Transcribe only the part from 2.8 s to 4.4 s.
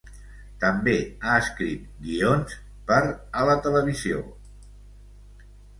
per a la televisió.